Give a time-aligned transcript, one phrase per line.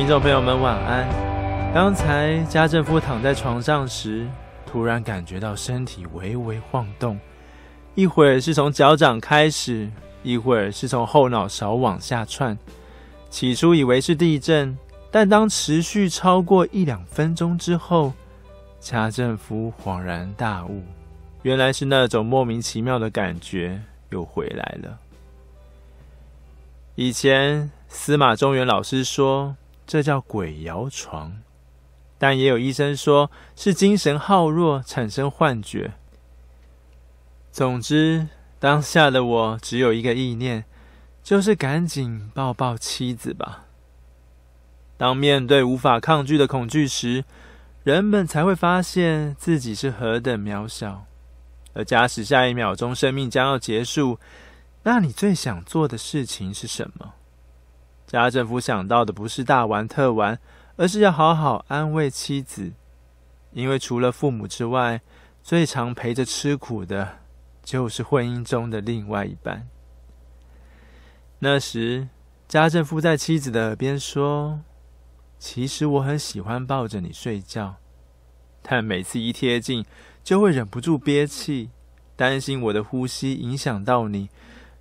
[0.00, 1.06] 听众朋友们，晚安。
[1.74, 4.26] 刚才家政夫躺在床上时，
[4.64, 7.20] 突然感觉到身体微微晃动，
[7.94, 9.90] 一会儿是从脚掌开始，
[10.22, 12.58] 一会儿是从后脑勺往下窜。
[13.28, 14.74] 起初以为是地震，
[15.10, 18.14] 但当持续超过一两分钟之后，
[18.80, 20.82] 家政夫恍然大悟，
[21.42, 24.98] 原来是那种莫名其妙的感觉又回来了。
[26.94, 29.54] 以前司马中原老师说，
[29.90, 31.42] 这叫鬼摇床，
[32.16, 35.94] 但也有医生说是精神耗弱产生幻觉。
[37.50, 38.28] 总之，
[38.60, 40.64] 当下的我只有一个意念，
[41.24, 43.64] 就是赶紧抱抱妻子吧。
[44.96, 47.24] 当面对无法抗拒的恐惧时，
[47.82, 51.04] 人们才会发现自己是何等渺小。
[51.72, 54.20] 而假使下一秒钟生命将要结束，
[54.84, 57.14] 那你最想做的事情是什么？
[58.10, 60.36] 家政夫想到的不是大玩特玩，
[60.76, 62.72] 而是要好好安慰妻子，
[63.52, 65.00] 因为除了父母之外，
[65.44, 67.20] 最常陪着吃苦的，
[67.62, 69.68] 就是婚姻中的另外一半。
[71.38, 72.08] 那时，
[72.48, 74.60] 家政夫在妻子的耳边说
[75.38, 77.76] ：“其实我很喜欢抱着你睡觉，
[78.60, 79.86] 但每次一贴近，
[80.24, 81.70] 就会忍不住憋气，
[82.16, 84.28] 担心我的呼吸影响到你，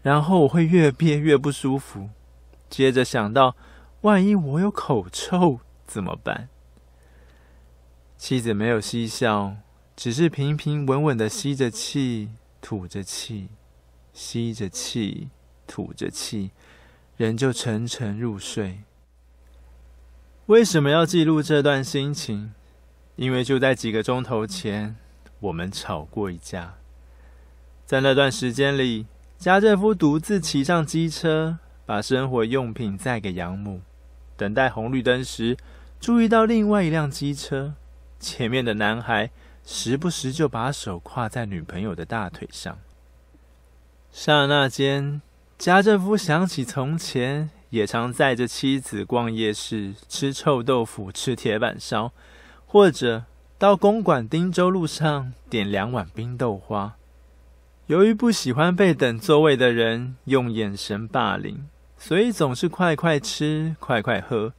[0.00, 2.08] 然后我会越憋越不舒服。”
[2.68, 3.56] 接着想到，
[4.02, 6.48] 万一我有口臭怎么办？
[8.16, 9.56] 妻子没有嬉笑，
[9.96, 12.30] 只是平平稳稳的吸着气，
[12.60, 13.48] 吐着气，
[14.12, 15.28] 吸着气，
[15.66, 16.50] 吐着气，
[17.16, 18.80] 人就沉沉入睡。
[20.46, 22.52] 为什么要记录这段心情？
[23.16, 24.96] 因为就在几个钟头前，
[25.40, 26.74] 我们吵过一架。
[27.86, 29.06] 在那段时间里，
[29.38, 31.58] 家政夫独自骑上机车。
[31.88, 33.80] 把生活用品载给养母，
[34.36, 35.56] 等待红绿灯时，
[35.98, 37.72] 注意到另外一辆机车，
[38.20, 39.30] 前面的男孩
[39.64, 42.76] 时不时就把手挎在女朋友的大腿上。
[44.12, 45.22] 刹那间，
[45.56, 52.12] 家政夫想起从前也常载着妻子逛夜市，吃臭豆腐，吃铁板烧，
[52.66, 53.24] 或者
[53.56, 56.96] 到公馆汀州路上点两碗冰豆花。
[57.86, 61.66] 由于不喜欢被等座位的人用眼神霸凌。
[62.00, 64.52] 所以总是快快吃，快快喝，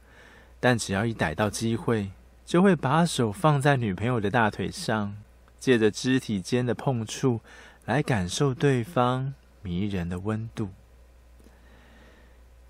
[0.60, 2.10] 但只要一逮到机会，
[2.44, 5.16] 就会把手放在女朋友的大腿上，
[5.58, 7.40] 借着肢体间的碰触
[7.86, 10.68] 来感受对方迷人的温度。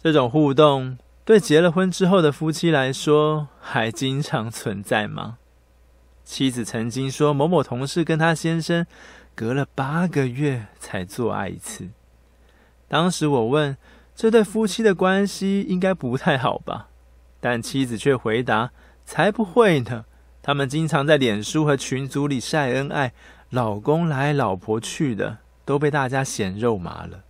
[0.01, 5.39] 这种互动对结了婚之后的夫妻来说还经常存在吗？
[6.25, 8.87] 妻子曾经说，某某同事跟他先生
[9.35, 11.89] 隔了八个月才做爱一次。
[12.87, 13.77] 当时我问。
[14.21, 16.89] 这对夫妻的关系应该不太好吧？
[17.41, 18.71] 但妻子却回答
[19.03, 20.05] ：“才不会呢！
[20.43, 23.15] 他们经常在脸书和群组里晒恩爱，
[23.49, 27.25] 老公来老婆去的，都被大家嫌肉麻了。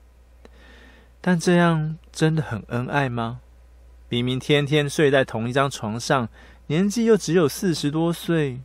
[1.20, 3.38] 但这样真的很恩爱吗？
[4.08, 6.28] 明明天天睡在同一张床上，
[6.66, 8.62] 年纪又只有四十多岁，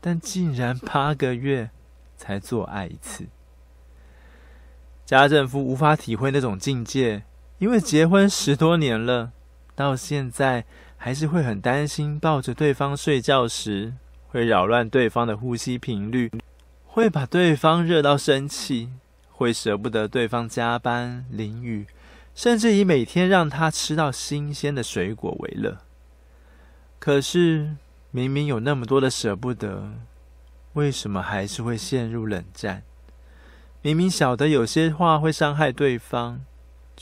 [0.00, 1.70] 但竟然八个月
[2.16, 3.26] 才做爱一次。
[5.06, 7.22] 家政夫无法体会那种境界。”
[7.60, 9.32] 因为结婚十多年了，
[9.74, 10.64] 到现在
[10.96, 13.92] 还是会很担心抱着对方睡觉时
[14.28, 16.32] 会扰乱对方的呼吸频率，
[16.86, 18.88] 会把对方热到生气，
[19.30, 21.86] 会舍不得对方加班淋雨，
[22.34, 25.76] 甚至以每天让他吃到新鲜的水果为乐。
[26.98, 27.76] 可是
[28.10, 29.92] 明明有那么多的舍不得，
[30.72, 32.84] 为什么还是会陷入冷战？
[33.82, 36.40] 明明晓得有些话会伤害对方。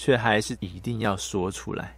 [0.00, 1.96] 却还是一定要说出来，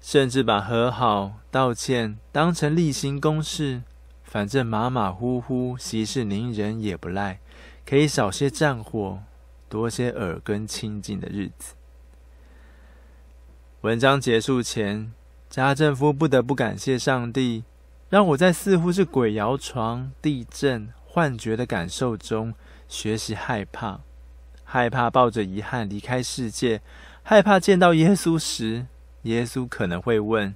[0.00, 3.82] 甚至把和好、道歉当成例行公事，
[4.22, 7.40] 反正马马虎虎、息事宁人也不赖，
[7.84, 9.18] 可以少些战火，
[9.68, 11.74] 多些耳根清净的日子。
[13.80, 15.12] 文章结束前，
[15.48, 17.64] 家政夫不得不感谢上帝，
[18.08, 22.54] 让我在似乎是鬼摇床、地震、幻觉的感受中
[22.86, 24.02] 学习害怕。
[24.72, 26.80] 害怕抱着遗憾离开世界，
[27.24, 28.86] 害怕见到耶稣时，
[29.22, 30.54] 耶稣可能会问：“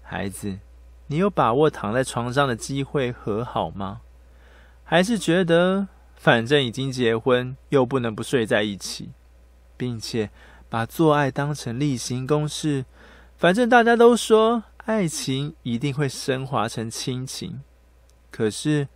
[0.00, 0.60] 孩子，
[1.08, 4.02] 你有把握躺在床上的机会和好吗？
[4.84, 9.10] 还是觉得反正已经结婚，又不能不睡在一起，
[9.76, 10.30] 并且
[10.68, 12.84] 把做爱当成例行公事？
[13.36, 17.60] 反正大家都说爱情一定会升华成亲情，
[18.30, 18.86] 可是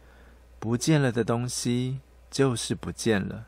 [0.61, 1.99] 不见了的东西
[2.31, 3.47] 就是不见了。”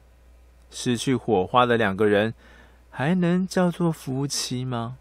[0.70, 2.34] 失去火花的两个人，
[2.90, 4.98] 还能叫做夫妻吗？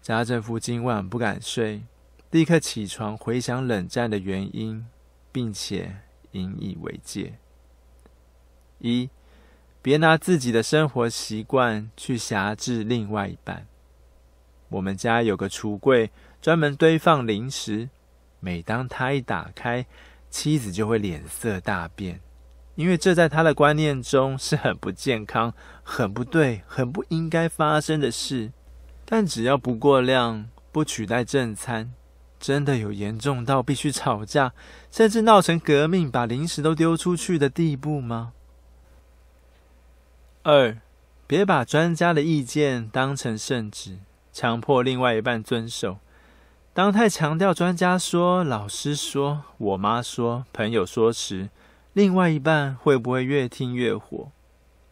[0.00, 1.82] 家政夫今晚不敢睡，
[2.30, 4.86] 立刻起床回想冷战的原因，
[5.32, 5.96] 并且
[6.32, 7.38] 引以为戒：
[8.78, 9.10] 一，
[9.82, 13.66] 别拿自己的生活习惯去挟制另外一半。
[14.68, 17.88] 我们家有个橱柜，专门堆放零食，
[18.40, 19.86] 每当他一打开，
[20.30, 22.20] 妻子就会脸色大变。
[22.76, 25.52] 因为这在他的观念中是很不健康、
[25.82, 28.52] 很不对、很不应该发生的事。
[29.04, 31.92] 但只要不过量、不取代正餐，
[32.38, 34.52] 真的有严重到必须吵架，
[34.90, 38.32] 甚至闹成革命，把零食都丢出去的地步吗？
[40.42, 40.76] 二，
[41.26, 43.98] 别把专家的意见当成圣旨，
[44.32, 45.98] 强迫另外一半遵守。
[46.74, 51.48] 当太强调专家说、老师说、我妈说、朋友说时，
[51.96, 54.30] 另外一半会不会越听越火？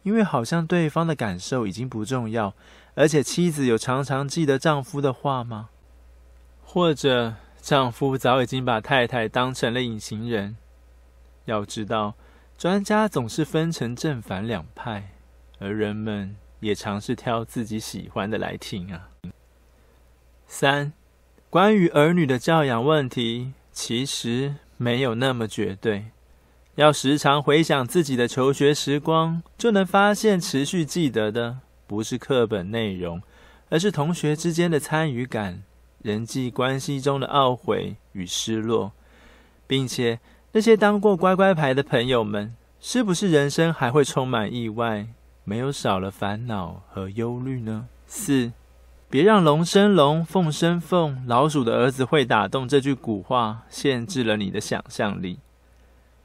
[0.05, 2.55] 因为好像对方的感受已经不重要，
[2.95, 5.69] 而且妻子有常常记得丈夫的话吗？
[6.62, 10.56] 或者丈夫早已经把太太当成了隐形人？
[11.45, 12.15] 要知道，
[12.56, 15.11] 专家总是分成正反两派，
[15.59, 19.11] 而人们也尝试挑自己喜欢的来听啊。
[20.47, 20.95] 三，
[21.50, 26.07] 关于儿女的教养问题，其实没有那么绝对。
[26.76, 33.23] 要时常回想自己的求学时光，就能发现持续记得的不是课本内容，
[33.69, 35.62] 而是同学之间的参与感、
[36.03, 38.91] 人际关系中的懊悔与失落，
[39.69, 40.19] 并且
[40.50, 45.06] 那些当过乖乖牌的朋友们，是不是人生还会充满意外，
[45.44, 47.87] 没有少了烦恼和忧虑呢？
[48.09, 48.50] 四，
[49.09, 55.38] 别让“龙生龙，凤生凤，老鼠的儿子会打洞”这句古话限制了你的想象力。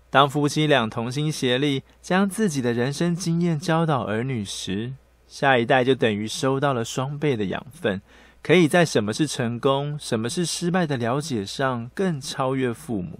[0.10, 4.94] 当夫妻俩同心协力，将自己的人生经验教导儿女时，
[5.28, 8.02] 下一代就等于收到了双倍的养分，
[8.42, 13.20] 可以在什么是成功、什么是失败的了解上更超越父母，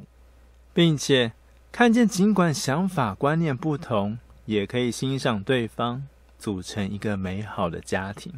[0.74, 1.34] 并且
[1.72, 6.08] 看见尽管想法观念不同，也可以欣赏对方，
[6.40, 8.34] 组成一个美好的家庭。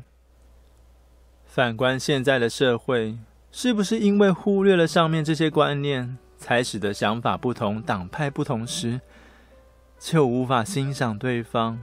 [1.45, 3.17] 反观现在的社会，
[3.51, 8.99] 是不是因为忽略了上面这些观念，才使得想法不同、党派不同时，
[9.99, 11.77] 就无法欣赏对方，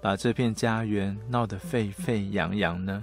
[0.00, 3.02] 把这片家园闹得沸沸扬扬呢？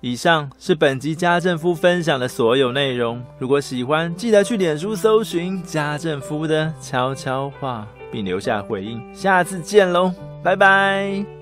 [0.00, 3.22] 以上是本集家政夫分享的所有内容。
[3.38, 9.14] 如果喜欢，记得去脸书搜寻家政夫的悄悄话，并留下回应。
[9.14, 10.12] 下次见喽，
[10.42, 11.35] 拜拜。